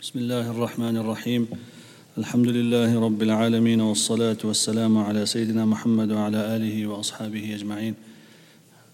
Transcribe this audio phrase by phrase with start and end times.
[0.00, 1.48] بسم الله الرحمن الرحيم
[2.18, 7.94] الحمد لله رب العالمين والصلاة والسلام على سيدنا محمد وعلى آله وأصحابه أجمعين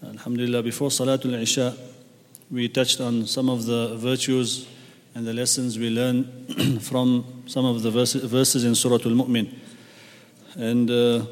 [0.03, 1.77] Alhamdulillah, before Salatul Isha,
[2.51, 4.67] we touched on some of the virtues
[5.15, 6.25] and the lessons we learn
[6.81, 9.47] from some of the verses in Surah Mu'min.
[10.57, 11.25] And uh,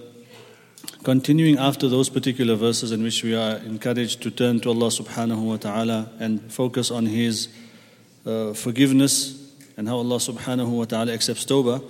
[1.03, 5.41] continuing after those particular verses in which we are encouraged to turn to Allah subhanahu
[5.41, 7.49] wa ta'ala and focus on His
[8.25, 9.44] uh, forgiveness
[9.76, 11.82] and how Allah subhanahu wa ta'ala accepts tawbah.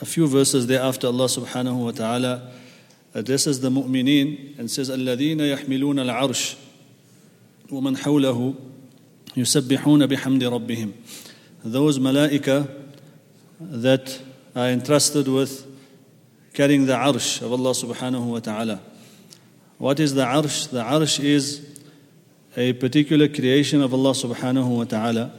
[0.00, 2.50] A few verses thereafter, Allah subhanahu wa ta'ala
[3.14, 6.56] addresses the mu'mineen and says, الَّذِينَ يَحْمِلُونَ الْعَرْشِ
[7.70, 8.56] وَمَنْ حَوْلَهُ
[9.36, 10.92] يُسَبِّحُونَ بِحَمْدِ رَبِّهِمْ
[11.64, 12.68] Those malaika
[13.60, 14.20] that
[14.54, 15.66] are entrusted with
[16.54, 18.80] carrying the arsh of Allah subhanahu wa ta'ala.
[19.78, 20.70] What is the arsh?
[20.70, 21.66] The arsh is
[22.56, 25.30] a particular creation of Allah subhanahu wa ta'ala.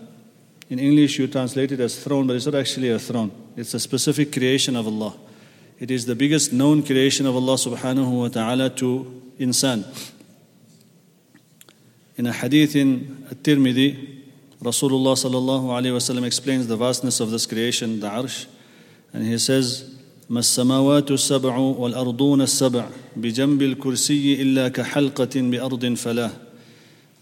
[0.70, 3.32] In English, you translate it as throne, but it's not actually a throne.
[3.58, 5.16] It's a specific creation of Allah.
[5.80, 9.84] It is the biggest known creation of Allah subhanahu wa ta'ala to insan.
[12.16, 14.22] In a hadith in At-Tirmidhi,
[14.62, 18.46] Rasulullah sallallahu alayhi wasallam explains the vastness of this creation, the arsh,
[19.12, 19.98] and he says,
[20.30, 26.32] ما السماوات السبع والأرضون السبع بجنب الكرسي إلا كحلقة بأرض فلاة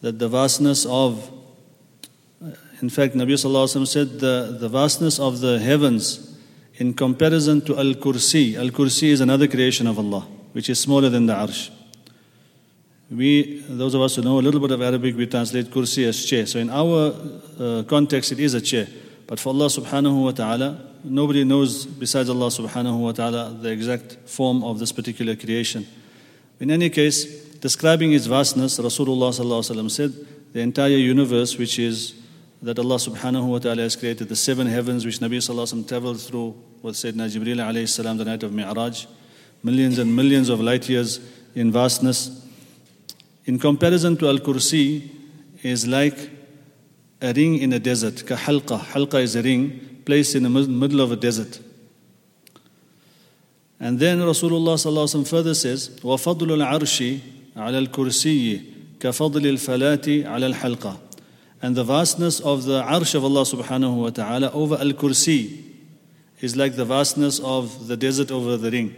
[0.02, 1.32] That the vastness of,
[2.81, 6.37] in fact, Nabi sallallahu said, the, the vastness of the heavens
[6.77, 8.57] in comparison to Al Kursi.
[8.57, 11.71] Al Kursi is another creation of Allah, which is smaller than the Arsh.
[13.11, 16.25] We, those of us who know a little bit of Arabic, we translate Kursi as
[16.25, 16.47] chair.
[16.47, 17.15] So in our
[17.59, 18.89] uh, context, it is a chair.
[19.27, 24.29] But for Allah subhanahu wa ta'ala, nobody knows besides Allah subhanahu wa ta'ala the exact
[24.29, 25.87] form of this particular creation.
[26.61, 27.25] In any case,
[27.59, 30.13] describing its vastness, Rasulullah said,
[30.53, 32.15] the entire universe, which is
[32.64, 36.56] that Allah subhanahu wa ta'ala has created the seven heavens which Nabi sallallahu traveled through
[36.82, 39.06] with Sayyidina Jibreel alayhi salam the night of Mi'raj,
[39.64, 41.20] millions and millions of light years
[41.56, 42.46] in vastness.
[43.46, 45.10] In comparison to Al-Kursi
[45.64, 46.18] is like
[47.22, 48.80] a ring in a desert, ka halqa.
[48.80, 51.60] Halqa is a ring placed in the middle of a desert.
[53.80, 57.20] And then Rasulullah sallallahu further says, وَفَضْلُ الْعَرْشِ
[57.56, 58.64] عَلَى الْكُرْسِيِّ
[59.00, 61.03] كَفَضْلِ الْفَلَاةِ عَلَى الْحَلْقَةِ
[61.65, 65.63] and the vastness of the arsh of Allah subhanahu wa ta'ala over Al Kursi
[66.43, 68.95] is like the vastness of the desert over the ring.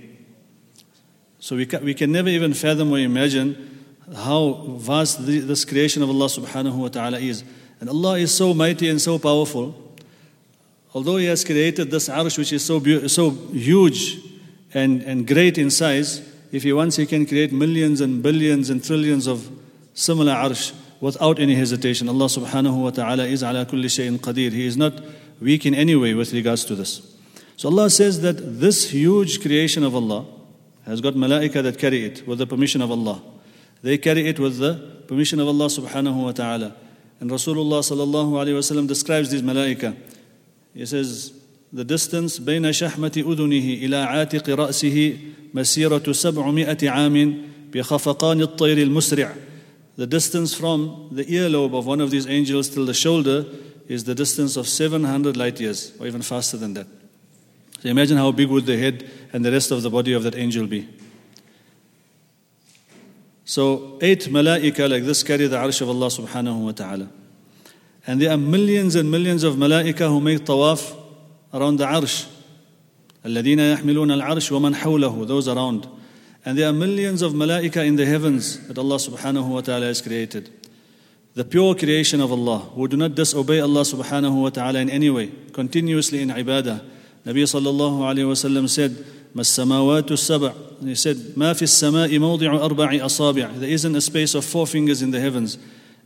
[1.39, 6.09] So we can, we can never even fathom or imagine how vast this creation of
[6.09, 7.45] Allah subhanahu wa ta'ala is.
[7.79, 9.95] And Allah is so mighty and so powerful.
[10.93, 14.19] Although He has created this arsh which is so, so huge
[14.75, 18.83] and, and great in size, if He wants, He can create millions and billions and
[18.83, 19.49] trillions of
[19.95, 22.08] similar arsh without any hesitation.
[22.08, 24.52] Allah subhanahu wa ta'ala is ala kulli shay'in qadir.
[24.52, 25.02] He is not
[25.40, 27.02] weak in any way with regards to this.
[27.58, 30.26] So Allah says that this huge creation of Allah
[30.86, 33.22] has got malaika that carry it with the permission of Allah.
[33.82, 36.76] They carry it with the permission of Allah subhanahu wa ta'ala.
[37.20, 39.96] And Rasulullah sallallahu alayhi wasallam describes these malaika.
[40.74, 41.34] He says,
[41.74, 45.18] the distance بين شحمة أذنه إلى عاتق رأسه
[45.54, 47.38] مسيرة سبعمائة عام
[47.74, 49.36] بخفقان الطير المسرع
[49.98, 53.46] the distance from the earlobe of one of these angels till the shoulder
[53.88, 56.88] is the distance of 700 light years, or even faster than that.
[57.82, 60.36] So imagine how big would the head and the rest of the body of that
[60.36, 60.88] angel be.
[63.44, 67.10] So eight malaika like this carry the arsh of Allah subhanahu wa ta'ala.
[68.08, 70.96] And there are millions and millions of malaika who make tawaf
[71.54, 72.28] around the arsh.
[73.26, 75.88] الذين يحملون العرش ومن حوله those around
[76.46, 80.02] and there are millions of malaika in the heavens that Allah subhanahu wa ta'ala has
[80.02, 80.50] created.
[81.34, 85.10] The pure creation of Allah, who do not disobey Allah subhanahu wa ta'ala in any
[85.10, 86.84] way, continuously in ibadah.
[87.26, 88.92] Nabi sallallahu alayhi wa sallam said,
[89.36, 90.54] ما السماوات السبع
[90.84, 95.02] He said, ما في السماء موضع أربع أصابع There isn't a space of four fingers
[95.02, 95.58] in the heavens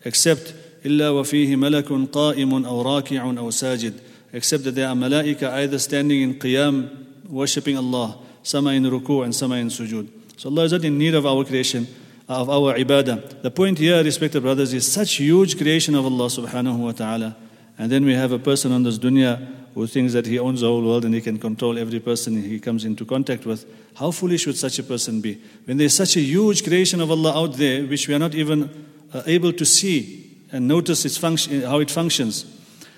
[0.03, 0.53] except
[0.85, 3.93] إلا وفيه ملك قائم أو راكع أو ساجد
[4.33, 9.23] except that there are malaika either standing in qiyam worshipping Allah, some are in ruku
[9.23, 10.07] and some are in sujood.
[10.39, 11.87] So Allah is not in need of our creation,
[12.27, 13.41] of our ibadah.
[13.41, 17.35] The point here, respected brothers, is such huge creation of Allah subhanahu wa ta'ala.
[17.77, 20.67] And then we have a person on this dunya who thinks that he owns the
[20.67, 23.65] whole world and he can control every person he comes into contact with.
[23.95, 25.41] How foolish would such a person be?
[25.65, 28.69] When there's such a huge creation of Allah out there, which we are not even
[29.13, 32.45] uh, able to see and notice its function, how it functions.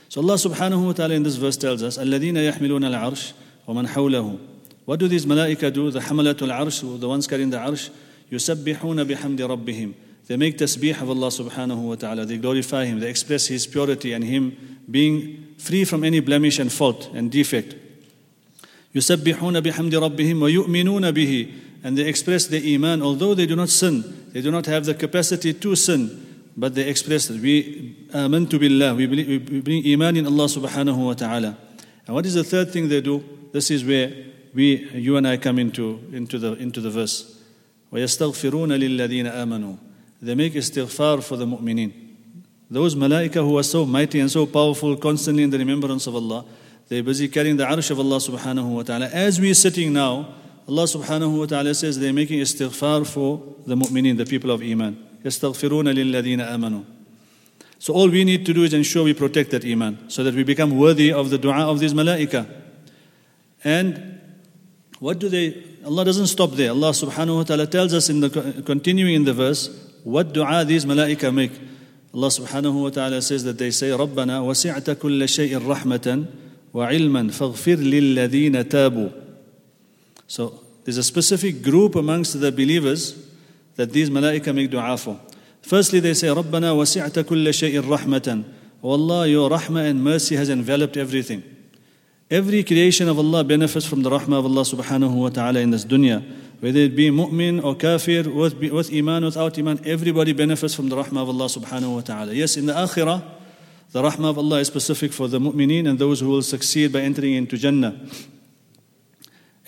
[0.09, 3.33] So Allah subhanahu wa ta'ala in this verse tells us, الَّذِينَ يَحْمِلُونَ الْعَرْشِ
[3.67, 4.39] وَمَنْ حَوْلَهُ
[4.85, 5.91] what do these malaika do?
[5.91, 7.89] The hamalatul arsh, the ones carrying the arsh,
[8.31, 9.93] يُسَبِّحُونَ بِحَمْدِ رَبِّهِمْ
[10.27, 12.25] They make tasbih of Allah subhanahu wa ta'ala.
[12.25, 12.99] They glorify Him.
[12.99, 17.75] They express His purity and Him being free from any blemish and fault and defect.
[18.95, 21.47] يسبحون بحمد ربهم ويؤمنون به
[21.83, 24.93] and they express their iman although they do not sin they do not have the
[24.93, 30.17] capacity to sin but they express that we amantu billah we, believe, we bring iman
[30.17, 31.55] in Allah subhanahu wa ta'ala
[32.07, 34.11] and what is the third thing they do this is where
[34.53, 37.35] we you and I come into into the into the verse
[37.91, 39.75] ويستغفرون للذين آمنوا
[40.21, 41.91] they make istighfar for the mu'mineen
[42.69, 46.45] those malaika who are so mighty and so powerful constantly in the remembrance of Allah
[46.89, 49.07] they're busy carrying the arsh of Allah subhanahu wa ta'ala.
[49.07, 50.33] As we're sitting now,
[50.67, 55.05] Allah subhanahu wa ta'ala says they're making istighfar for the mu'mineen, the people of Iman.
[55.23, 56.85] يَسْتَغْفِرُونَ لِلَّذِينَ آمَنُوا
[57.79, 60.43] So all we need to do is ensure we protect that Iman so that we
[60.43, 62.49] become worthy of the dua of these malaika.
[63.65, 64.20] And
[65.01, 66.71] what do they, Allah doesn't stop there.
[66.71, 69.69] Allah subhanahu wa ta'ala tells us in the, continuing in the verse,
[70.03, 71.51] what dua these malaika make.
[72.13, 76.27] Allah subhanahu wa ta'ala says that they say, رَبَّنَا وَسِعْتَ كُلَّ شَيْءٍ رَحْمَةً
[76.73, 79.09] وعلما فاغفر للذين تابوا
[80.27, 83.15] So there's a specific group amongst the believers
[83.75, 85.19] that these malaika make dua for.
[85.61, 88.45] Firstly, they say, رَبَّنَا وَسِعْتَ كُلَّ شَيْءٍ رَحْمَةً
[88.83, 91.43] O Allah, your rahmah and mercy has enveloped everything.
[92.32, 95.84] Every creation of Allah benefits from the rahmah of Allah subhanahu wa ta'ala in this
[95.84, 96.24] dunya.
[96.60, 100.96] Whether it be mu'min or kafir, with, with iman, without iman, everybody benefits from the
[100.96, 102.32] rahmah of Allah subhanahu wa ta'ala.
[102.32, 103.22] Yes, in the akhirah,
[103.90, 107.00] the rahmah of Allah is specific for the mu'mineen and those who will succeed by
[107.00, 108.00] entering into Jannah.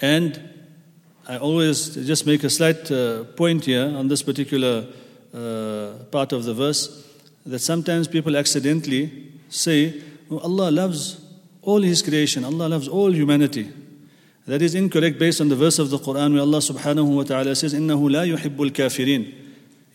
[0.00, 0.40] And
[1.28, 4.86] I always just make a slight uh, point here on this particular
[5.34, 7.06] uh, part of the verse
[7.44, 10.00] that sometimes people accidentally say,
[10.30, 11.23] oh, Allah loves
[11.63, 13.71] all His creation, Allah loves all humanity.
[14.45, 17.55] That is incorrect based on the verse of the Quran where Allah subhanahu wa ta'ala
[17.55, 19.33] says, إِنَّهُ لَا يُحِبُّ الْكَافِرِينَ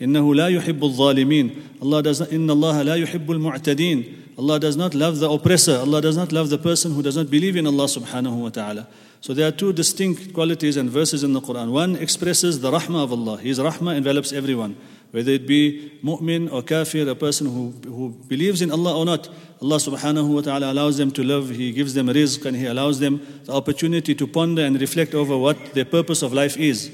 [0.00, 1.50] إنه لا يحب الظالمين
[1.82, 4.04] Allah does not, إن الله لا يحب المعتدين
[4.36, 7.30] Allah does not love the oppressor Allah does not love the person who does not
[7.30, 8.88] believe in Allah subhanahu wa ta'ala
[9.20, 13.04] so there are two distinct qualities and verses in the Quran one expresses the rahmah
[13.04, 14.76] of Allah His rahmah envelops everyone
[15.10, 19.28] whether it be mu'min or kafir a person who, who believes in Allah or not
[19.62, 23.00] Allah subhanahu wa ta'ala allows them to live He gives them rizq and He allows
[23.00, 26.90] them the opportunity to ponder and reflect over what their purpose of life is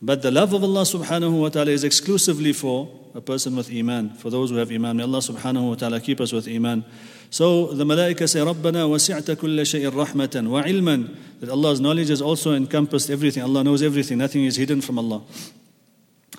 [0.00, 4.10] but the love of Allah subhanahu wa ta'ala is exclusively for a person with Iman,
[4.10, 4.96] for those who have Iman.
[4.96, 6.84] May Allah subhanahu wa ta'ala keep us with Iman.
[7.30, 12.54] So the Malaika say, رَبَّنَا وَسِعْتَ كُلَّ شَيْءٍ رَحْمَةً وَعِلْمًا That Allah's knowledge has also
[12.54, 13.42] encompassed everything.
[13.42, 14.18] Allah knows everything.
[14.18, 15.22] Nothing is hidden from Allah.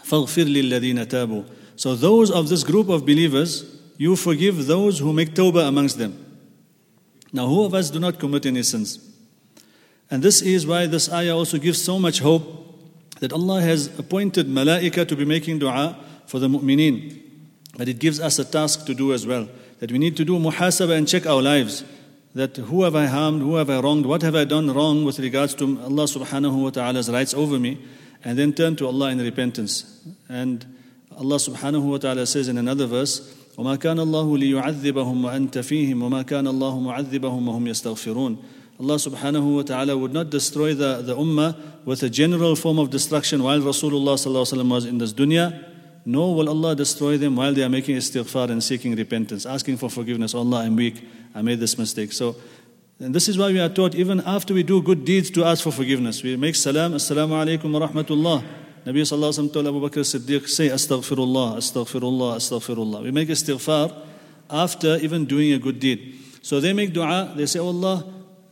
[0.03, 1.45] فَاغْفِرْ لِلَّذِينَ تَابُوا
[1.75, 6.25] So those of this group of believers, you forgive those who make tawbah amongst them.
[7.31, 8.99] Now who of us do not commit any sins?
[10.09, 12.43] And this is why this ayah also gives so much hope
[13.19, 17.21] that Allah has appointed malaika to be making dua for the mu'mineen.
[17.77, 19.47] But it gives us a task to do as well.
[19.79, 21.83] That we need to do muhasabah and check our lives.
[22.33, 25.19] That who have I harmed, who have I wronged, what have I done wrong with
[25.19, 27.77] regards to Allah subhanahu wa ta'ala's rights over me,
[28.23, 30.05] and then turn to Allah in repentance.
[30.27, 30.65] And
[31.17, 36.21] Allah subhanahu wa ta'ala says in another verse, وما كان الله ليعذبهم وأنت فيهم وما
[36.21, 38.37] كان الله معذبهم وهم يستغفرون
[38.79, 41.53] Allah subhanahu wa ta'ala would not destroy the, the ummah
[41.83, 45.65] with a general form of destruction while Rasulullah was in this dunya,
[46.05, 49.89] nor will Allah destroy them while they are making istighfar and seeking repentance, asking for
[49.89, 50.33] forgiveness.
[50.33, 51.03] Allah, I'm weak,
[51.35, 52.13] I made this mistake.
[52.13, 52.37] So,
[52.99, 55.63] and this is why we are taught even after we do good deeds to ask
[55.63, 56.21] for forgiveness.
[56.21, 58.43] We make salam, assalamu alaikum wa rahmatullah.
[58.85, 63.03] Nabi sallallahu alayhi wa told Abu Bakr Siddiq, say astaghfirullah, astaghfirullah, astaghfirullah.
[63.03, 63.95] We make istighfar
[64.49, 66.15] after even doing a good deed.
[66.41, 68.05] So they make dua, they say, oh Allah,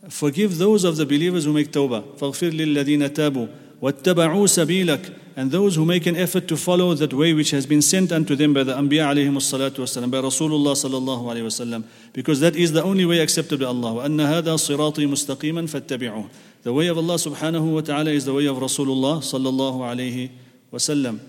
[0.08, 2.16] Forgive those of the believers who make tawbah.
[2.18, 3.48] فَاغْفِرْ لِلَّذِينَ تَابُوا
[3.83, 7.81] وَاتَّبَعُوا سَبِيلَكَ And those who make an effort to follow that way which has been
[7.81, 11.83] sent unto them by the Anbiya alayhim salatu wasalam, by Rasulullah sallallahu alayhi wasallam.
[12.13, 14.07] Because that is the only way accepted by Allah.
[14.07, 16.29] وَأَنَّ هَذَا صِرَاطِي مُسْتَقِيمًا فَاتَّبِعُوهُ
[16.61, 20.31] The way of Allah subhanahu wa ta'ala is the way of Rasulullah sallallahu alayhi
[20.71, 21.19] wasallam.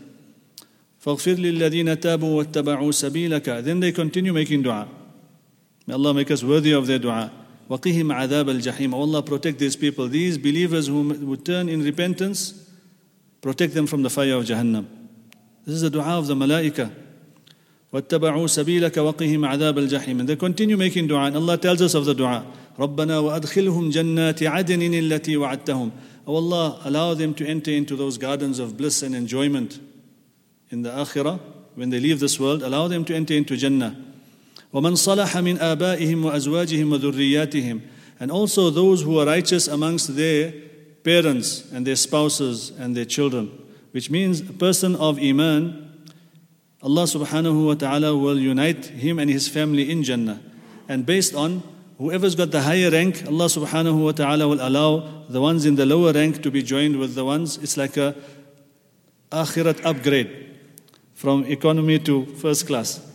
[1.05, 4.87] فَاغْفِرْ لِلَّذِينَ تَابُوا وَاتَّبَعُوا سَبِيلَكَ Then they continue making dua.
[5.89, 7.33] May Allah make us worthy of their dua.
[7.70, 10.08] وَقِهِمْ عَذَابَ الْجَحِيمِ Allah protect these people.
[10.08, 12.68] These believers who would turn in repentance,
[13.42, 14.88] protect them from the fire of Jahannam.
[15.66, 16.92] This is the dua of the malaika.
[17.94, 21.26] وَاتَّبَعُوا سَبِيلَكَ وَقِهِمْ عَذَابَ الْجَحِيمِ And they continue making dua.
[21.26, 22.46] And Allah tells us of the dua.
[22.78, 25.92] رَبَّنَا وَأَدْخِلْهُمْ جَنَّاتِ عَدْنٍ الَّتِي وَعَدْتَهُمْ
[26.26, 29.80] Oh Allah, allow them to enter into those gardens of bliss and enjoyment
[30.70, 31.40] in the akhirah.
[31.76, 33.96] When they leave this world, allow them to enter into Jannah.
[34.74, 37.82] ومن صلح من آبائهم وأزواجهم وذرياتهم
[38.20, 40.54] and also those who are righteous amongst their
[41.04, 43.50] parents and their spouses and their children
[43.92, 45.86] which means a person of iman
[46.82, 50.40] Allah subhanahu wa ta'ala will unite him and his family in Jannah
[50.88, 51.64] and based on
[52.00, 55.86] whoever's got the higher rank, Allah subhanahu wa ta'ala will allow the ones in the
[55.86, 57.58] lower rank to be joined with the ones.
[57.58, 58.16] It's like a
[59.32, 60.58] akhirat upgrade
[61.14, 63.06] from economy to first class.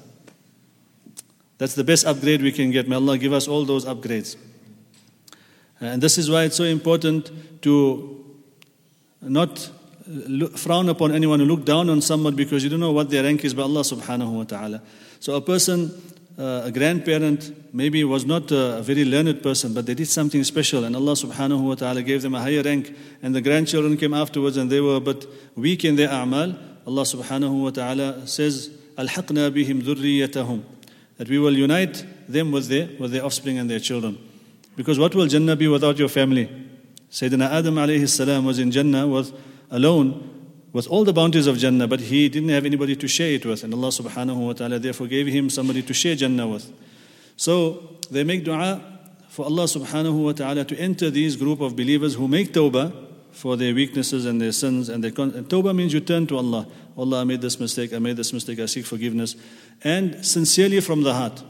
[1.59, 2.89] That's the best upgrade we can get.
[2.89, 4.37] May Allah give us all those upgrades.
[5.81, 7.31] And this is why it's so important
[7.63, 8.25] to
[9.21, 9.71] not
[10.07, 13.23] look, frown upon anyone, or look down on someone because you don't know what their
[13.23, 14.83] rank is by Allah subhanahu wa ta'ala.
[15.21, 15.91] So a person,
[16.39, 20.85] uh, a grandparent, maybe was not a very learned person, but they did something special
[20.85, 24.57] and Allah subhanahu wa ta'ala gave them a higher rank and the grandchildren came afterwards
[24.57, 26.59] and they were but weak in their a'mal.
[26.87, 30.63] Allah subhanahu wa ta'ala says, أَلْحَقْنَا بِهِمْ ذُرِّيَّتَهُمْ
[31.20, 34.18] that we will unite them with their, with their offspring and their children.
[34.76, 36.50] Because what will Jannah be without your family?
[37.12, 39.32] Sayyidina Adam alayhi salam was in Jannah was
[39.70, 40.40] alone
[40.72, 43.64] with all the bounties of Jannah, but he didn't have anybody to share it with.
[43.64, 46.72] And Allah subhanahu wa ta'ala therefore gave him somebody to share Jannah with.
[47.36, 48.82] So they make dua
[49.30, 53.56] for Allah subhanahu wa ta'ala to enter these group of believers who make tawbah for
[53.56, 54.90] their weaknesses and their sins.
[54.90, 56.68] And, their con- and tawbah means you turn to Allah.
[56.98, 59.36] Allah, I made this mistake, I made this mistake, I seek forgiveness.
[59.84, 61.44] And sincerely from the heart.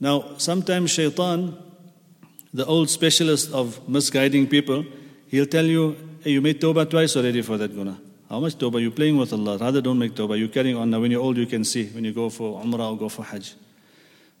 [0.00, 1.56] Now, sometimes shaitan
[2.56, 4.84] the old specialist of misguiding people,
[5.28, 8.00] he'll tell you, hey, you made tawbah twice already for that guna.
[8.30, 8.80] How much tawbah?
[8.80, 9.58] You're playing with Allah.
[9.58, 10.38] Rather don't make tawbah.
[10.38, 10.90] You're carrying on.
[10.90, 13.24] Now when you're old, you can see when you go for umrah or go for
[13.24, 13.54] hajj.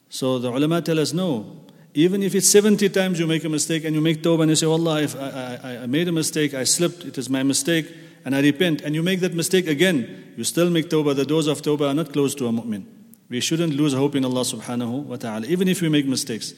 [0.08, 1.60] So the ulama tell us, no.
[1.92, 4.56] Even if it's 70 times you make a mistake and you make tawbah and you
[4.56, 7.86] say, Allah, if I, I, I made a mistake, I slipped, it is my mistake,
[8.25, 11.15] and I repent, and you make that mistake again, you still make tawbah.
[11.15, 12.85] The doors of tawbah are not closed to a mu'min.
[13.29, 16.53] We shouldn't lose hope in Allah subhanahu wa ta'ala, even if we make mistakes.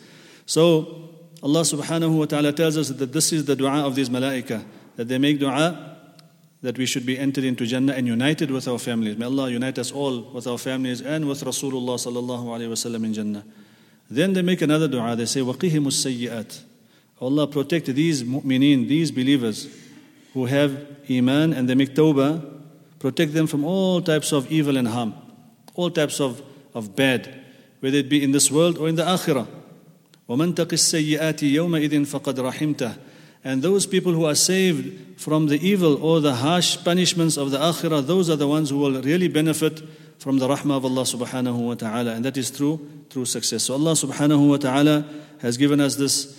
[0.46, 1.10] So
[1.42, 4.64] Allah subhanahu wa ta'ala tells us that this is the dua of these malaika,
[4.96, 5.98] that they make dua
[6.62, 9.18] that we should be entered into Jannah and united with our families.
[9.18, 13.14] May Allah unite us all with our families and with Rasulullah sallallahu alayhi wasallam in
[13.14, 13.44] Jannah.
[14.10, 15.16] Then they make another dua.
[15.18, 16.62] They say, وَقِهِمُ السَّيِّئَاتِ
[17.20, 19.68] Allah protect these mu'mineen, these believers
[20.34, 22.44] who have iman and they make tawbah,
[23.00, 25.14] protect them from all types of evil and harm,
[25.76, 26.42] all types of,
[26.74, 27.42] of bad,
[27.80, 29.48] whether it be in this world or in the akhirah.
[30.30, 32.98] وَمَنْ تَقِ السَّيِّئَاتِ يَوْمَئِذٍ فَقَدْ رَحِمْتَهُ
[33.44, 37.58] And those people who are saved from the evil or the harsh punishments of the
[37.58, 39.82] akhirah, those are the ones who will really benefit
[40.18, 42.14] from the rahmah of Allah subhanahu wa ta'ala.
[42.14, 43.64] And that is through, through success.
[43.64, 45.06] So Allah subhanahu wa ta'ala
[45.40, 46.37] has given us this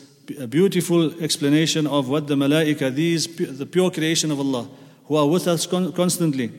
[0.47, 4.69] beautiful explanation of what the malaika, these, the pure creation of Allah,
[5.05, 6.51] who are with us constantly.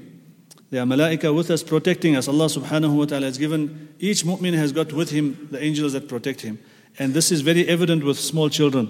[0.71, 2.29] They are malaika with us, protecting us.
[2.29, 6.09] Allah subhanahu wa ta'ala has given, each mu'min has got with him the angels that
[6.09, 6.59] protect him.
[6.99, 8.89] And this is very evident with small children.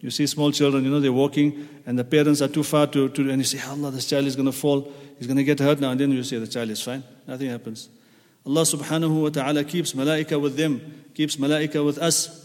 [0.00, 3.08] You see small children, you know, they're walking and the parents are too far to,
[3.08, 5.60] to and you say, Allah, this child is going to fall, he's going to get
[5.60, 5.90] hurt now.
[5.90, 7.88] And then you say, the child is fine, nothing happens.
[8.44, 12.41] Allah subhanahu wa ta'ala keeps malaika with them, keeps malaika with us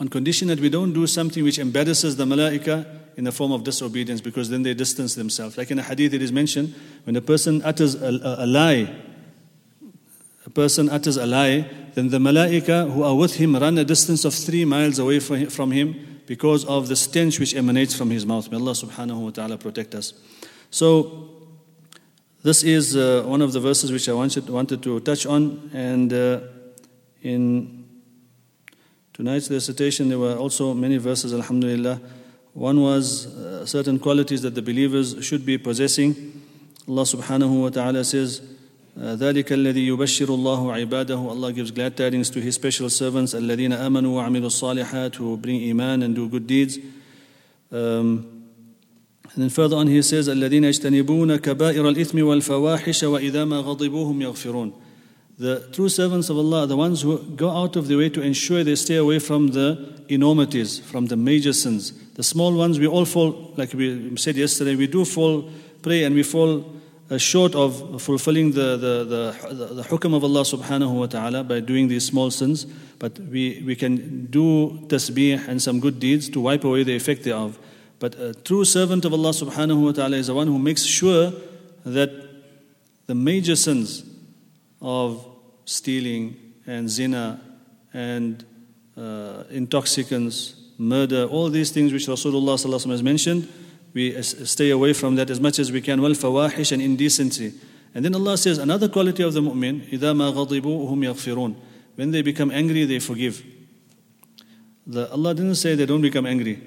[0.00, 2.86] on condition that we don't do something which embarrasses the malaika
[3.16, 5.58] in the form of disobedience because then they distance themselves.
[5.58, 6.74] Like in a hadith it is mentioned,
[7.04, 8.94] when a person utters a, a, a lie,
[10.46, 14.24] a person utters a lie, then the malaika who are with him run a distance
[14.24, 18.50] of three miles away from him because of the stench which emanates from his mouth.
[18.50, 20.12] May Allah subhanahu wa ta'ala protect us.
[20.70, 21.30] So,
[22.44, 25.70] this is uh, one of the verses which I wanted, wanted to touch on.
[25.74, 26.40] And uh,
[27.22, 27.77] in
[29.17, 31.99] tonight's recitation, there were also many verses, alhamdulillah.
[32.53, 36.41] One was uh, certain qualities that the believers should be possessing.
[36.87, 38.41] Allah subhanahu wa ta'ala says,
[38.97, 44.15] ذلك الذي يبشر الله عباده Allah gives glad tidings to his special servants الذين آمنوا
[44.15, 46.77] وعملوا الصالحات who bring iman and do good deeds
[47.71, 48.43] um,
[49.33, 54.73] and then further on he says الذين يجتنبون كبائر الإثم والفواحش وإذا ما غضبوهم يغفرون
[55.38, 58.20] the true servants of Allah are the ones who go out of their way to
[58.20, 61.92] ensure they stay away from the enormities, from the major sins.
[62.14, 65.48] The small ones, we all fall, like we said yesterday, we do fall
[65.80, 66.64] prey and we fall
[67.08, 69.04] uh, short of fulfilling the, the,
[69.54, 72.64] the, the hukm of Allah subhanahu wa ta'ala by doing these small sins,
[72.98, 77.22] but we, we can do tasbih and some good deeds to wipe away the effect
[77.22, 77.58] thereof.
[78.00, 81.32] But a true servant of Allah subhanahu wa ta'ala is the one who makes sure
[81.84, 82.10] that
[83.06, 84.04] the major sins
[84.82, 85.24] of
[85.67, 87.41] stealing and zina
[87.93, 88.45] and
[88.97, 93.47] uh, intoxicants, murder, all these things which Rasulullah has mentioned,
[93.93, 96.01] we stay away from that as much as we can.
[96.01, 97.53] Well, fawahish and indecency.
[97.93, 101.55] And then Allah says another quality of the mu'min, إِذَا مَا غَضِبُوا هُمْ يَغْفِرُونَ
[101.95, 103.43] When they become angry, they forgive.
[104.87, 106.61] The, Allah didn't say they don't become angry.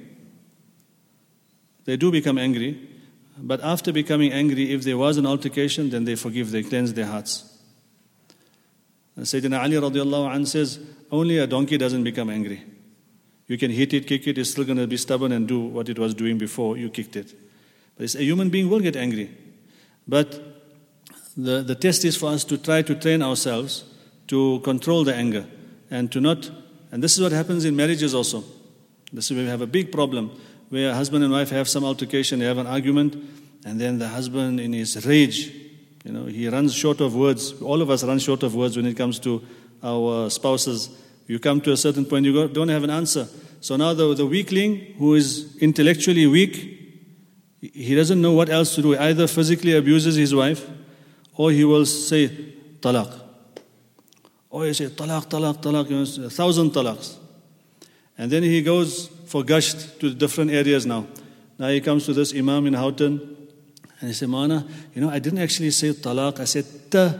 [1.85, 2.88] They do become angry,
[3.38, 7.07] but after becoming angry, if there was an altercation, then they forgive, they cleanse their
[7.07, 7.50] hearts.
[9.18, 10.80] Sayyidina Ali radiallahu anh says,
[11.12, 12.63] only a donkey doesn't become angry.
[13.48, 15.89] You can hit it, kick it, it's still going to be stubborn and do what
[15.89, 17.34] it was doing before you kicked it.
[17.98, 19.30] But a human being will get angry.
[20.08, 20.39] But
[21.36, 23.84] the, the test is for us to try to train ourselves
[24.27, 25.46] to control the anger
[25.89, 26.50] and to not,
[26.91, 28.44] and this is what happens in marriages also.
[29.12, 30.32] This is where we have a big problem
[30.70, 33.18] where a husband and wife have some altercation, they have an argument,
[33.65, 35.53] and then the husband in his rage,
[36.03, 37.62] you know, he runs short of words.
[37.62, 39.41] All of us run short of words when it comes to
[39.84, 40.89] our spouses
[41.31, 43.25] you come to a certain point, you don't have an answer.
[43.62, 46.53] So now the, the weakling who is intellectually weak,
[47.62, 48.98] he doesn't know what else to do.
[48.98, 50.70] Either physically abuses his wife,
[51.38, 52.27] or he will say,
[52.81, 53.17] talaq.
[54.50, 57.15] Or he say, talaq, talaq, talaq, you know, a thousand talaqs.
[58.17, 61.05] And then he goes for gasht to different areas now.
[61.58, 63.40] Now he comes to this imam in Houghton,
[64.01, 67.13] and he said, Mana, you know, I didn't actually say talaq, I said ta,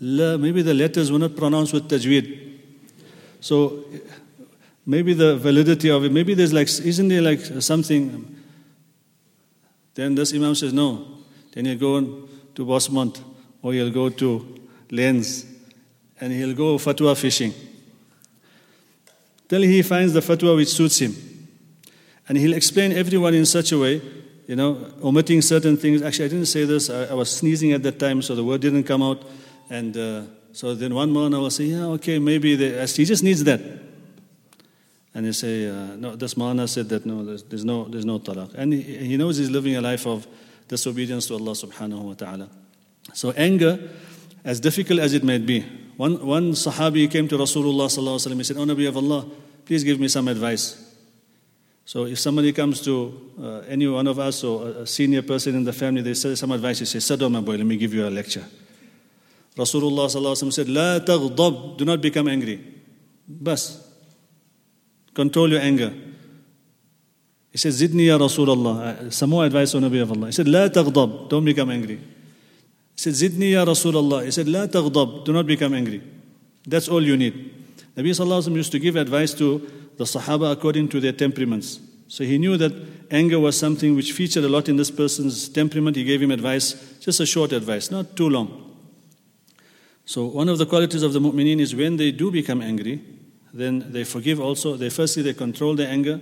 [0.00, 0.36] la.
[0.36, 2.58] Maybe the letters were not pronounced with tajweed.
[3.40, 3.84] So
[4.84, 8.42] maybe the validity of it, maybe there's like, isn't there like something?
[9.94, 11.06] Then this Imam says, no.
[11.52, 13.18] Then he'll go on to Bosmont
[13.62, 15.46] or he'll go to Lenz
[16.20, 17.54] and he'll go fatwa fishing.
[19.48, 21.14] Till he finds the fatwa which suits him.
[22.28, 24.02] And he'll explain everyone in such a way,
[24.46, 26.02] you know, omitting certain things.
[26.02, 28.60] Actually, I didn't say this, I, I was sneezing at that time, so the word
[28.60, 29.22] didn't come out.
[29.68, 30.22] And uh,
[30.52, 33.60] so then one morning I will say, yeah, okay, maybe they, he just needs that.
[35.14, 38.18] And he say, uh, no, this Maulana said that no, there's, there's no, there's no
[38.18, 38.54] talaq.
[38.54, 40.26] And he, he knows he's living a life of
[40.68, 42.48] disobedience to Allah subhanahu wa ta'ala.
[43.14, 43.78] So anger,
[44.44, 45.60] as difficult as it might be,
[45.96, 48.36] one, one Sahabi came to Rasulullah sallallahu alaihi wasallam.
[48.36, 49.26] He said, "O Nabi of Allah,
[49.64, 50.85] please give me some advice."
[51.86, 55.64] So if somebody comes to uh, any one of us or a senior person in
[55.64, 56.80] the family, they say some advice.
[56.80, 57.56] He say, "Sit down, my boy.
[57.56, 58.44] Let me give you a lecture."
[59.56, 62.60] Rasulullah said, La taghdab, do not become angry.
[63.26, 63.82] Bas.
[65.14, 65.92] Control your anger.
[67.50, 69.06] He said, Zidni ya Rasulullah.
[69.06, 70.26] Uh, some more advice on Nabi of Allah.
[70.26, 71.96] He said, La taghdab, don't become angry.
[71.96, 74.26] He said, Zidni ya Rasulullah.
[74.26, 76.02] He said, La taghdab, do not become angry.
[76.66, 77.65] That's all you need.
[77.96, 79.58] Nabi Sallallahu used to give advice to
[79.96, 81.80] the Sahaba according to their temperaments.
[82.08, 82.72] So he knew that
[83.10, 85.96] anger was something which featured a lot in this person's temperament.
[85.96, 88.62] He gave him advice, just a short advice, not too long.
[90.04, 93.02] So one of the qualities of the mu'mineen is when they do become angry,
[93.52, 94.76] then they forgive also.
[94.76, 96.20] They firstly they control their anger,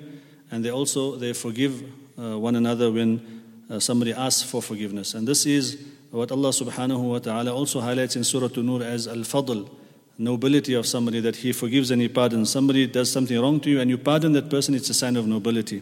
[0.50, 1.82] and they also they forgive
[2.18, 5.14] uh, one another when uh, somebody asks for forgiveness.
[5.14, 9.68] And this is what Allah subhanahu wa ta'ala also highlights in Surah An-Nur as al-fadl,
[10.17, 12.49] nobility of somebody that he forgives and he pardons.
[12.49, 15.25] Somebody does something wrong to you and you pardon that person, it's a sign of
[15.25, 15.81] nobility.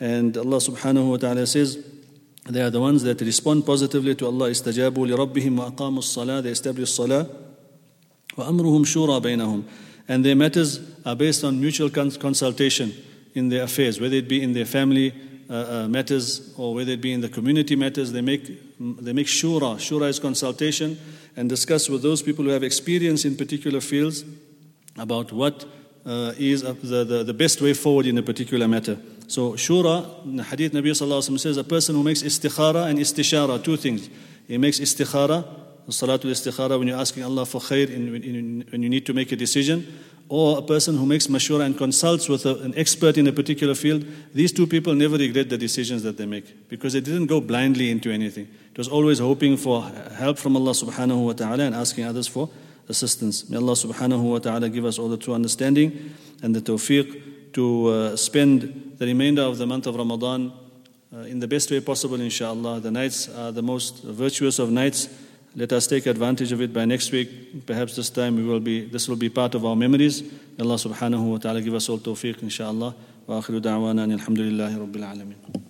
[0.00, 1.84] And Allah subhanahu wa ta'ala says,
[2.48, 4.50] they are the ones that respond positively to Allah.
[4.50, 6.42] استجابوا لربهم وأقاموا الصلاة.
[6.42, 7.28] They establish salah.
[8.36, 9.64] وأمرهم شورى بينهم.
[10.08, 12.94] And their matters are based on mutual consultation
[13.34, 15.12] in their affairs, whether it be in their family
[15.50, 18.12] uh, uh, matters or whether it be in the community matters.
[18.12, 19.75] They make, they make shura.
[19.77, 20.97] Shura is consultation
[21.35, 24.23] and discuss with those people who have experience in particular fields
[24.97, 25.65] about what
[26.05, 28.97] uh, is the, the, the best way forward in a particular matter.
[29.27, 34.09] So shura, in hadith Nabi says, a person who makes istikhara and istishara, two things.
[34.47, 35.45] He makes istikhara,
[35.87, 39.31] salatul istikhara when you're asking Allah for khair, in, in, when you need to make
[39.31, 39.87] a decision,
[40.33, 43.75] or a person who makes mashura and consults with a, an expert in a particular
[43.75, 47.39] field, these two people never regret the decisions that they make because they didn't go
[47.39, 48.47] blindly into anything.
[48.71, 49.83] It was always hoping for
[50.17, 52.49] help from Allah subhanahu wa ta'ala and asking others for
[52.89, 53.47] assistance.
[53.47, 57.87] May Allah subhanahu wa ta'ala give us all the true understanding and the tawfiq to
[57.89, 60.51] uh, spend the remainder of the month of Ramadan
[61.13, 62.79] uh, in the best way possible, inshallah.
[62.79, 65.09] The nights are the most virtuous of nights.
[65.56, 67.66] Let us take advantage of it by next week.
[67.66, 70.22] Perhaps this time we will be, this will be part of our memories.
[70.22, 72.94] May Allah subhanahu wa ta'ala give us all tawfiq, inshallah.
[73.28, 75.61] وآخر دعوانا أن الحمد لله رب العالمين